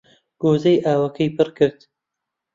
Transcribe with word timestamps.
گۆزەی 0.41 0.83
ئاوەکەی 0.85 1.33
پڕ 1.37 1.47
کرد 1.57 1.79